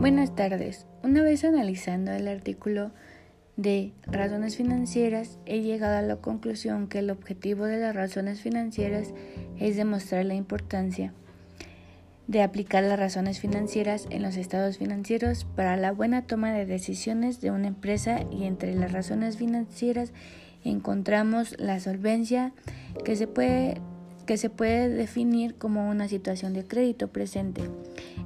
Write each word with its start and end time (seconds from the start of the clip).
Buenas 0.00 0.36
tardes. 0.36 0.86
Una 1.02 1.22
vez 1.22 1.42
analizando 1.42 2.12
el 2.12 2.28
artículo 2.28 2.92
de 3.56 3.92
razones 4.06 4.56
financieras, 4.56 5.40
he 5.44 5.60
llegado 5.60 5.98
a 5.98 6.02
la 6.02 6.14
conclusión 6.16 6.86
que 6.86 7.00
el 7.00 7.10
objetivo 7.10 7.64
de 7.64 7.78
las 7.78 7.96
razones 7.96 8.40
financieras 8.40 9.12
es 9.58 9.76
demostrar 9.76 10.24
la 10.24 10.34
importancia 10.34 11.12
de 12.28 12.42
aplicar 12.42 12.84
las 12.84 12.96
razones 12.96 13.40
financieras 13.40 14.06
en 14.10 14.22
los 14.22 14.36
estados 14.36 14.78
financieros 14.78 15.46
para 15.56 15.76
la 15.76 15.90
buena 15.90 16.26
toma 16.28 16.52
de 16.52 16.64
decisiones 16.64 17.40
de 17.40 17.50
una 17.50 17.66
empresa 17.66 18.20
y 18.30 18.44
entre 18.44 18.76
las 18.76 18.92
razones 18.92 19.36
financieras 19.36 20.12
encontramos 20.62 21.58
la 21.58 21.80
solvencia 21.80 22.52
que 23.04 23.16
se 23.16 23.26
puede 23.26 23.80
que 24.28 24.36
se 24.36 24.50
puede 24.50 24.90
definir 24.90 25.54
como 25.54 25.88
una 25.88 26.06
situación 26.06 26.52
de 26.52 26.66
crédito 26.66 27.08
presente. 27.08 27.62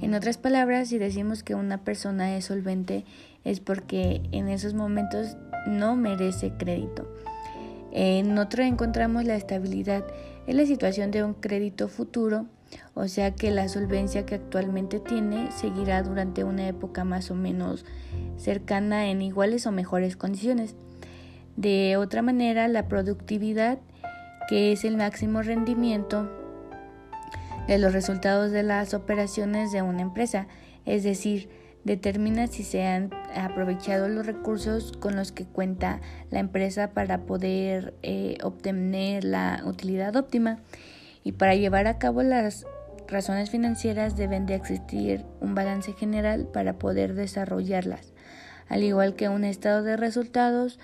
En 0.00 0.14
otras 0.14 0.38
palabras, 0.38 0.88
si 0.88 0.96
decimos 0.96 1.42
que 1.42 1.54
una 1.54 1.84
persona 1.84 2.34
es 2.38 2.46
solvente 2.46 3.04
es 3.44 3.60
porque 3.60 4.22
en 4.32 4.48
esos 4.48 4.72
momentos 4.72 5.36
no 5.66 5.96
merece 5.96 6.54
crédito. 6.56 7.06
En 7.92 8.38
otro 8.38 8.62
encontramos 8.62 9.26
la 9.26 9.36
estabilidad, 9.36 10.06
es 10.46 10.54
la 10.54 10.64
situación 10.64 11.10
de 11.10 11.22
un 11.22 11.34
crédito 11.34 11.86
futuro, 11.86 12.46
o 12.94 13.06
sea 13.06 13.34
que 13.34 13.50
la 13.50 13.68
solvencia 13.68 14.24
que 14.24 14.36
actualmente 14.36 15.00
tiene 15.00 15.52
seguirá 15.52 16.02
durante 16.02 16.44
una 16.44 16.66
época 16.66 17.04
más 17.04 17.30
o 17.30 17.34
menos 17.34 17.84
cercana 18.38 19.10
en 19.10 19.20
iguales 19.20 19.66
o 19.66 19.70
mejores 19.70 20.16
condiciones. 20.16 20.76
De 21.58 21.98
otra 21.98 22.22
manera, 22.22 22.68
la 22.68 22.88
productividad 22.88 23.80
que 24.50 24.72
es 24.72 24.84
el 24.84 24.96
máximo 24.96 25.42
rendimiento 25.42 26.28
de 27.68 27.78
los 27.78 27.92
resultados 27.92 28.50
de 28.50 28.64
las 28.64 28.94
operaciones 28.94 29.70
de 29.70 29.80
una 29.80 30.02
empresa, 30.02 30.48
es 30.86 31.04
decir, 31.04 31.48
determina 31.84 32.48
si 32.48 32.64
se 32.64 32.84
han 32.84 33.10
aprovechado 33.36 34.08
los 34.08 34.26
recursos 34.26 34.90
con 34.98 35.14
los 35.14 35.30
que 35.30 35.44
cuenta 35.44 36.00
la 36.30 36.40
empresa 36.40 36.90
para 36.90 37.26
poder 37.26 37.94
eh, 38.02 38.38
obtener 38.42 39.22
la 39.22 39.62
utilidad 39.64 40.16
óptima. 40.16 40.58
Y 41.22 41.30
para 41.32 41.54
llevar 41.54 41.86
a 41.86 41.98
cabo 41.98 42.24
las 42.24 42.66
razones 43.06 43.50
financieras 43.50 44.16
deben 44.16 44.46
de 44.46 44.56
existir 44.56 45.24
un 45.40 45.54
balance 45.54 45.92
general 45.92 46.48
para 46.52 46.76
poder 46.76 47.14
desarrollarlas 47.14 48.09
al 48.70 48.84
igual 48.84 49.16
que 49.16 49.28
un 49.28 49.44
estado 49.44 49.82
de 49.82 49.96
resultados, 49.96 50.78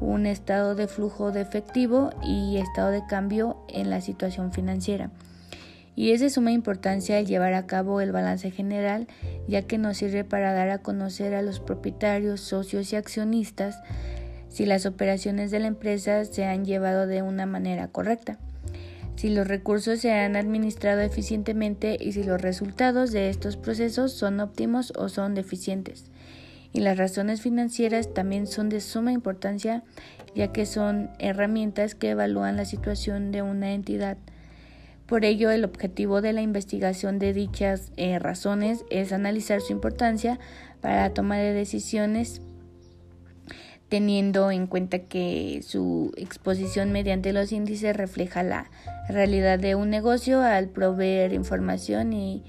un 0.00 0.26
estado 0.26 0.74
de 0.74 0.86
flujo 0.86 1.32
de 1.32 1.42
efectivo 1.42 2.10
y 2.22 2.56
estado 2.56 2.90
de 2.90 3.04
cambio 3.04 3.66
en 3.68 3.90
la 3.90 4.00
situación 4.00 4.52
financiera. 4.52 5.10
Y 5.94 6.12
es 6.12 6.20
de 6.20 6.30
suma 6.30 6.52
importancia 6.52 7.18
el 7.18 7.26
llevar 7.26 7.52
a 7.52 7.66
cabo 7.66 8.00
el 8.00 8.12
balance 8.12 8.50
general, 8.50 9.08
ya 9.48 9.62
que 9.62 9.76
nos 9.76 9.98
sirve 9.98 10.24
para 10.24 10.54
dar 10.54 10.70
a 10.70 10.78
conocer 10.78 11.34
a 11.34 11.42
los 11.42 11.60
propietarios, 11.60 12.40
socios 12.40 12.92
y 12.92 12.96
accionistas 12.96 13.82
si 14.48 14.64
las 14.64 14.86
operaciones 14.86 15.50
de 15.50 15.58
la 15.58 15.66
empresa 15.66 16.24
se 16.24 16.44
han 16.44 16.64
llevado 16.64 17.06
de 17.06 17.22
una 17.22 17.44
manera 17.44 17.88
correcta, 17.88 18.38
si 19.16 19.30
los 19.30 19.48
recursos 19.48 20.00
se 20.00 20.12
han 20.12 20.36
administrado 20.36 21.00
eficientemente 21.00 21.96
y 21.98 22.12
si 22.12 22.22
los 22.22 22.40
resultados 22.40 23.12
de 23.12 23.30
estos 23.30 23.56
procesos 23.56 24.12
son 24.12 24.40
óptimos 24.40 24.92
o 24.96 25.08
son 25.08 25.34
deficientes 25.34 26.12
y 26.72 26.80
las 26.80 26.96
razones 26.96 27.42
financieras 27.42 28.14
también 28.14 28.46
son 28.46 28.68
de 28.68 28.80
suma 28.80 29.12
importancia 29.12 29.82
ya 30.34 30.52
que 30.52 30.66
son 30.66 31.10
herramientas 31.18 31.94
que 31.94 32.10
evalúan 32.10 32.56
la 32.56 32.64
situación 32.64 33.32
de 33.32 33.42
una 33.42 33.72
entidad. 33.72 34.16
Por 35.06 35.24
ello, 35.24 35.50
el 35.50 35.64
objetivo 35.64 36.22
de 36.22 36.32
la 36.32 36.40
investigación 36.40 37.18
de 37.18 37.34
dichas 37.34 37.92
eh, 37.96 38.18
razones 38.18 38.84
es 38.88 39.12
analizar 39.12 39.60
su 39.60 39.72
importancia 39.72 40.38
para 40.80 41.02
la 41.02 41.14
toma 41.14 41.36
de 41.36 41.52
decisiones 41.52 42.40
teniendo 43.88 44.50
en 44.50 44.66
cuenta 44.66 45.00
que 45.00 45.60
su 45.62 46.12
exposición 46.16 46.92
mediante 46.92 47.34
los 47.34 47.52
índices 47.52 47.94
refleja 47.94 48.42
la 48.42 48.70
realidad 49.06 49.58
de 49.58 49.74
un 49.74 49.90
negocio 49.90 50.40
al 50.40 50.70
proveer 50.70 51.34
información 51.34 52.14
y 52.14 52.42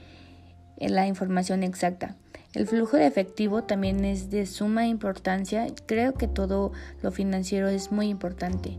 la 0.77 1.05
información 1.05 1.63
exacta. 1.63 2.15
El 2.53 2.67
flujo 2.67 2.97
de 2.97 3.07
efectivo 3.07 3.63
también 3.63 4.05
es 4.05 4.29
de 4.29 4.45
suma 4.45 4.85
importancia. 4.85 5.65
Creo 5.87 6.13
que 6.13 6.27
todo 6.27 6.71
lo 7.01 7.11
financiero 7.11 7.67
es 7.67 7.91
muy 7.91 8.09
importante. 8.09 8.77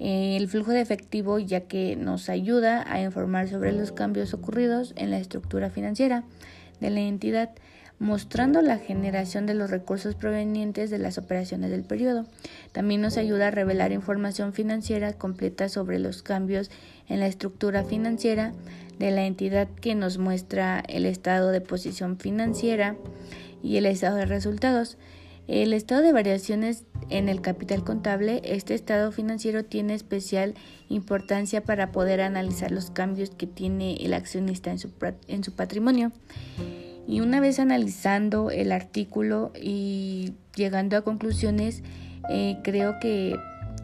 El 0.00 0.48
flujo 0.48 0.72
de 0.72 0.80
efectivo 0.80 1.38
ya 1.38 1.62
que 1.62 1.94
nos 1.94 2.28
ayuda 2.28 2.84
a 2.92 3.00
informar 3.00 3.48
sobre 3.48 3.72
los 3.72 3.92
cambios 3.92 4.34
ocurridos 4.34 4.94
en 4.96 5.10
la 5.10 5.18
estructura 5.18 5.70
financiera 5.70 6.24
de 6.80 6.90
la 6.90 7.00
entidad, 7.00 7.50
mostrando 8.00 8.62
la 8.62 8.78
generación 8.78 9.46
de 9.46 9.54
los 9.54 9.70
recursos 9.70 10.16
provenientes 10.16 10.90
de 10.90 10.98
las 10.98 11.18
operaciones 11.18 11.70
del 11.70 11.82
periodo. 11.82 12.26
También 12.72 13.00
nos 13.00 13.16
ayuda 13.16 13.48
a 13.48 13.52
revelar 13.52 13.92
información 13.92 14.52
financiera 14.52 15.12
completa 15.12 15.68
sobre 15.68 16.00
los 16.00 16.22
cambios 16.22 16.70
en 17.08 17.20
la 17.20 17.26
estructura 17.26 17.84
financiera 17.84 18.52
de 18.98 19.10
la 19.10 19.26
entidad 19.26 19.68
que 19.68 19.94
nos 19.94 20.18
muestra 20.18 20.82
el 20.88 21.06
estado 21.06 21.50
de 21.50 21.60
posición 21.60 22.18
financiera 22.18 22.96
y 23.62 23.76
el 23.76 23.86
estado 23.86 24.16
de 24.16 24.26
resultados. 24.26 24.98
El 25.46 25.72
estado 25.72 26.02
de 26.02 26.12
variaciones 26.12 26.84
en 27.08 27.30
el 27.30 27.40
capital 27.40 27.82
contable, 27.82 28.42
este 28.44 28.74
estado 28.74 29.12
financiero 29.12 29.64
tiene 29.64 29.94
especial 29.94 30.54
importancia 30.90 31.62
para 31.62 31.90
poder 31.90 32.20
analizar 32.20 32.70
los 32.70 32.90
cambios 32.90 33.30
que 33.30 33.46
tiene 33.46 33.96
el 33.96 34.12
accionista 34.12 34.70
en 34.70 34.78
su, 34.78 34.90
en 35.26 35.42
su 35.42 35.52
patrimonio. 35.52 36.12
Y 37.06 37.20
una 37.20 37.40
vez 37.40 37.58
analizando 37.58 38.50
el 38.50 38.72
artículo 38.72 39.52
y 39.58 40.34
llegando 40.54 40.98
a 40.98 41.00
conclusiones, 41.00 41.82
eh, 42.28 42.58
creo 42.62 43.00
que, 43.00 43.34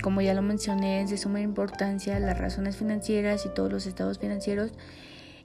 como 0.04 0.20
ya 0.20 0.34
lo 0.34 0.42
mencioné, 0.42 1.00
es 1.00 1.08
de 1.08 1.16
suma 1.16 1.40
importancia 1.40 2.20
las 2.20 2.36
razones 2.36 2.76
financieras 2.76 3.46
y 3.46 3.48
todos 3.48 3.72
los 3.72 3.86
estados 3.86 4.18
financieros 4.18 4.72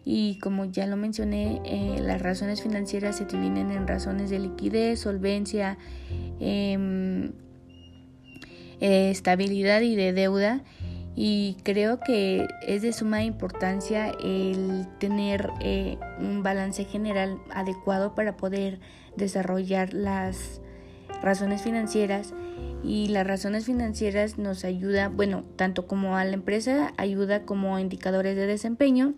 y 0.03 0.38
como 0.40 0.66
ya 0.66 0.86
lo 0.86 0.97
mencioné, 0.97 1.62
eh, 1.64 2.02
las 2.02 2.22
razones 2.22 2.62
financieras 2.62 3.16
se 3.16 3.24
dividen 3.24 3.72
en 3.72 3.88
razones 3.88 4.30
de 4.30 4.40
liquidez, 4.40 5.00
solvencia, 5.00 5.78
em, 6.42 7.31
eh, 8.81 9.12
estabilidad 9.12 9.80
y 9.80 9.96
de 9.96 10.12
deuda. 10.12 10.62
Y 11.16 11.56
creo 11.64 12.02
que 12.02 12.46
es 12.68 12.81
de 12.81 12.91
suma 12.91 13.24
importancia 13.24 14.12
el 14.22 14.88
tener 15.00 15.52
eh, 15.62 15.97
un 16.20 16.44
balance 16.44 16.84
general 16.84 17.40
adecuado 17.53 18.14
para 18.14 18.36
poder 18.36 18.81
desarrollar 19.16 19.94
las 19.94 20.59
razones 21.22 21.62
financieras 21.62 22.34
y 22.84 23.07
las 23.07 23.28
razones 23.28 23.66
financieras 23.66 24.38
nos 24.38 24.63
ayuda, 24.63 25.09
bueno, 25.09 25.44
tanto 25.56 25.88
como 25.88 26.16
a 26.16 26.23
la 26.23 26.34
empresa, 26.34 26.94
ayuda 26.97 27.44
como 27.44 27.78
indicadores 27.79 28.35
de 28.35 28.47
desempeño, 28.47 29.16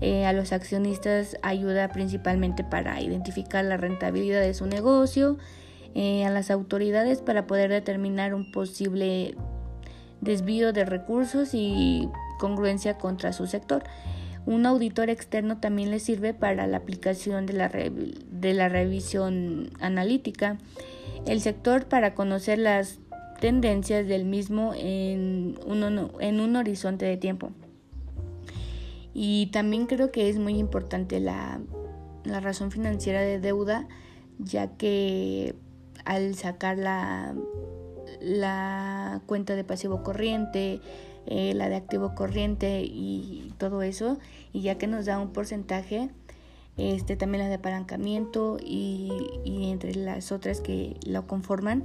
eh, 0.00 0.26
a 0.26 0.32
los 0.32 0.52
accionistas 0.52 1.38
ayuda 1.42 1.88
principalmente 1.88 2.64
para 2.64 3.00
identificar 3.00 3.64
la 3.64 3.76
rentabilidad 3.76 4.40
de 4.40 4.52
su 4.52 4.66
negocio, 4.66 5.38
eh, 5.94 6.26
a 6.26 6.30
las 6.30 6.50
autoridades 6.50 7.22
para 7.22 7.46
poder 7.46 7.70
determinar 7.70 8.34
un 8.34 8.52
posible 8.52 9.34
desvío 10.20 10.74
de 10.74 10.84
recursos 10.84 11.50
y 11.54 12.08
congruencia 12.38 12.98
contra 12.98 13.32
su 13.32 13.46
sector. 13.46 13.84
Un 14.44 14.66
auditor 14.66 15.08
externo 15.08 15.58
también 15.58 15.90
le 15.90 15.98
sirve 15.98 16.34
para 16.34 16.66
la 16.66 16.76
aplicación 16.76 17.46
de 17.46 17.52
la, 17.54 17.68
de 17.68 18.54
la 18.54 18.68
revisión 18.68 19.70
analítica. 19.80 20.58
El 21.26 21.40
sector 21.40 21.86
para 21.86 22.14
conocer 22.14 22.58
las 22.58 23.00
tendencias 23.40 24.06
del 24.06 24.24
mismo 24.24 24.72
en 24.74 25.58
en 26.20 26.40
un 26.40 26.56
horizonte 26.56 27.04
de 27.04 27.16
tiempo. 27.16 27.50
Y 29.18 29.46
también 29.46 29.86
creo 29.86 30.12
que 30.12 30.28
es 30.28 30.38
muy 30.38 30.58
importante 30.58 31.20
la, 31.20 31.60
razón 32.24 32.70
financiera 32.70 33.22
de 33.22 33.40
deuda, 33.40 33.88
ya 34.38 34.76
que 34.76 35.54
al 36.04 36.34
sacar 36.34 36.76
la, 36.76 37.34
la 38.20 39.22
cuenta 39.24 39.56
de 39.56 39.64
pasivo 39.64 40.02
corriente, 40.02 40.80
eh, 41.24 41.54
la 41.54 41.70
de 41.70 41.76
activo 41.76 42.14
corriente 42.14 42.82
y 42.82 43.54
todo 43.56 43.80
eso, 43.80 44.18
y 44.52 44.60
ya 44.60 44.76
que 44.76 44.86
nos 44.86 45.06
da 45.06 45.18
un 45.18 45.32
porcentaje, 45.32 46.10
este 46.76 47.16
también 47.16 47.44
la 47.44 47.48
de 47.48 47.56
apalancamiento 47.56 48.58
y, 48.62 49.10
entre 49.44 49.94
las 49.94 50.32
otras 50.32 50.60
que 50.60 50.96
lo 51.06 51.26
conforman, 51.26 51.82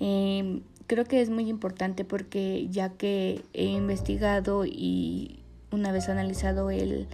em, 0.00 0.62
creo 0.86 1.04
que 1.04 1.20
es 1.20 1.30
muy 1.30 1.48
importante 1.48 2.04
porque 2.04 2.66
ya 2.70 2.90
que 2.90 3.44
he 3.52 3.66
investigado 3.66 4.64
y 4.66 5.40
una 5.70 5.92
vez 5.92 6.08
analizado 6.08 6.70
el, 6.70 7.08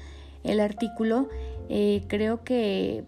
artículo, 0.61 1.29
eh, 1.69 2.03
creo 2.09 2.43
que 2.43 3.05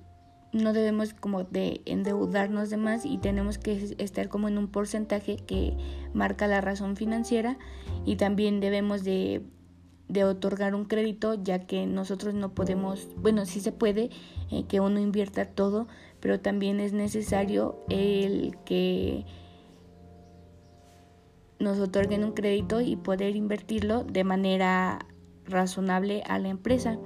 no 0.53 0.75
debemos 0.75 1.15
como 1.15 1.45
de 1.45 1.81
endeudarnos 1.87 2.69
de 2.69 2.77
más 2.77 3.07
y 3.07 3.17
tenemos 3.19 3.57
que 3.57 3.97
estar 3.99 4.29
como 4.29 4.49
en 4.49 4.59
un 4.59 4.69
porcentaje 4.69 5.37
que 5.37 5.75
marca 6.13 6.47
la 6.47 6.61
razón 6.61 6.97
financiera 6.97 7.57
y 8.05 8.17
también 8.17 8.61
debemos 8.61 9.03
de 9.03 9.43
de 10.09 10.25
otorgar 10.25 10.75
un 10.75 10.85
crédito 10.85 11.35
ya 11.43 11.61
que 11.67 11.87
nosotros 11.87 12.35
no 12.35 12.55
podemos, 12.55 13.09
bueno, 13.17 13.47
sí 13.47 13.61
se 13.61 13.73
puede 13.73 14.11
eh, 14.51 14.65
que 14.69 14.81
uno 14.81 15.01
invierta 15.01 15.47
todo, 15.47 15.87
pero 16.21 16.41
también 16.41 16.81
es 16.81 16.93
necesario 16.93 17.85
el 17.89 18.57
que 18.65 19.25
nos 21.59 21.79
otorguen 21.79 22.25
un 22.25 22.33
crédito 22.33 22.81
y 22.81 22.97
poder 22.97 23.37
invertirlo 23.37 24.05
de 24.05 24.25
manera 24.25 25.07
razonable 25.47 26.23
a 26.27 26.39
la 26.39 26.49
empresa. 26.49 26.99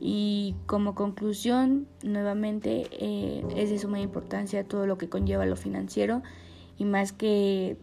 Y 0.00 0.54
como 0.66 0.94
conclusión, 0.94 1.88
nuevamente 2.02 2.86
eh, 2.92 3.44
es 3.56 3.70
de 3.70 3.78
suma 3.78 4.00
importancia 4.00 4.64
todo 4.64 4.86
lo 4.86 4.98
que 4.98 5.08
conlleva 5.08 5.46
lo 5.46 5.56
financiero 5.56 6.22
y 6.78 6.84
más 6.84 7.12
que 7.12 7.76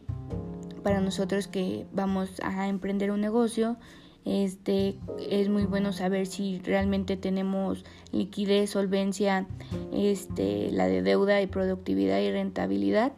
para 0.84 1.02
nosotros 1.02 1.48
que 1.48 1.86
vamos 1.94 2.30
a 2.44 2.68
emprender 2.68 3.12
un 3.12 3.22
negocio, 3.22 3.78
este 4.25 4.96
es 5.30 5.50
muy 5.50 5.66
bueno 5.66 5.92
saber 5.92 6.28
si 6.28 6.60
realmente 6.60 7.18
tenemos 7.18 7.84
liquidez, 8.12 8.72
solvencia, 8.72 9.48
este, 9.92 10.72
la 10.72 10.88
de 10.88 11.02
deuda 11.02 11.42
y 11.42 11.48
productividad 11.48 12.20
y 12.20 12.31
rentabilidad 12.31 13.14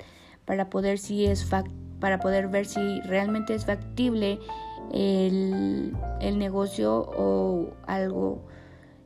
para 0.45 0.69
poder 0.69 0.97
si 0.97 1.25
es 1.25 1.47
para 1.99 2.19
poder 2.19 2.47
ver 2.47 2.65
si 2.65 3.01
realmente 3.01 3.55
es 3.55 3.65
factible 3.65 4.39
el, 4.93 5.93
el 6.21 6.37
negocio 6.37 7.09
o 7.17 7.73
algo 7.87 8.43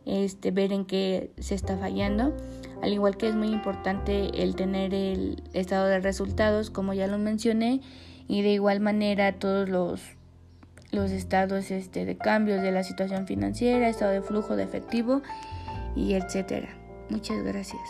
este, 0.06 0.52
ver 0.52 0.74
en 0.74 0.86
qué 0.86 1.32
se 1.40 1.56
está 1.56 1.78
fallando. 1.78 2.36
Al 2.82 2.94
igual 2.94 3.18
que 3.18 3.28
es 3.28 3.36
muy 3.36 3.50
importante 3.50 4.42
el 4.42 4.56
tener 4.56 4.94
el 4.94 5.44
estado 5.54 5.88
de 5.88 6.00
resultados, 6.00 6.70
como 6.70 6.94
ya 6.94 7.08
lo 7.08 7.18
mencioné, 7.18 7.82
y 8.28 8.42
de 8.42 8.54
igual 8.54 8.80
manera 8.80 9.34
todos 9.34 9.68
los, 9.70 10.02
los 10.92 11.12
estados 11.12 11.72
este, 11.72 12.06
de 12.06 12.18
cambios 12.18 12.62
de 12.62 12.72
la 12.72 12.84
situación 12.84 13.28
financiera, 13.28 13.90
estado 13.90 14.12
de 14.12 14.22
flujo 14.22 14.56
de 14.56 14.64
efectivo 14.64 15.22
y 15.96 16.14
etcétera. 16.14 16.70
Muchas 17.10 17.44
gracias. 17.44 17.82